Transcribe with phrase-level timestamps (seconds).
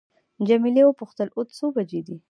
[0.47, 2.15] جميله وپوښتل اوس څو بجې دي.